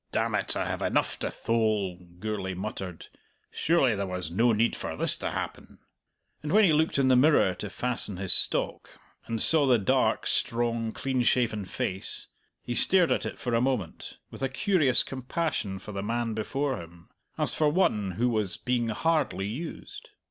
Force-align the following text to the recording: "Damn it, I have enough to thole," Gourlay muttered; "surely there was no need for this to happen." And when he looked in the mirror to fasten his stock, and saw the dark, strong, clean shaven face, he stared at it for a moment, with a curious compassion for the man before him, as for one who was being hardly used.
"Damn 0.11 0.33
it, 0.33 0.57
I 0.57 0.65
have 0.65 0.81
enough 0.81 1.19
to 1.19 1.29
thole," 1.29 1.99
Gourlay 2.19 2.55
muttered; 2.55 3.05
"surely 3.51 3.93
there 3.93 4.07
was 4.07 4.31
no 4.31 4.51
need 4.51 4.75
for 4.75 4.97
this 4.97 5.15
to 5.17 5.29
happen." 5.29 5.77
And 6.41 6.51
when 6.51 6.63
he 6.63 6.73
looked 6.73 6.97
in 6.97 7.07
the 7.07 7.15
mirror 7.15 7.53
to 7.53 7.69
fasten 7.69 8.17
his 8.17 8.33
stock, 8.33 8.97
and 9.27 9.39
saw 9.39 9.67
the 9.67 9.77
dark, 9.77 10.25
strong, 10.25 10.91
clean 10.91 11.21
shaven 11.21 11.65
face, 11.65 12.29
he 12.63 12.73
stared 12.73 13.11
at 13.11 13.27
it 13.27 13.37
for 13.37 13.53
a 13.53 13.61
moment, 13.61 14.17
with 14.31 14.41
a 14.41 14.49
curious 14.49 15.03
compassion 15.03 15.77
for 15.77 15.91
the 15.91 16.01
man 16.01 16.33
before 16.33 16.81
him, 16.81 17.09
as 17.37 17.53
for 17.53 17.69
one 17.69 18.13
who 18.13 18.27
was 18.27 18.57
being 18.57 18.87
hardly 18.89 19.45
used. 19.45 20.09